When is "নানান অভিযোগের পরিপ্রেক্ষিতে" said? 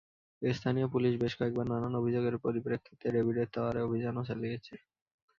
1.67-3.05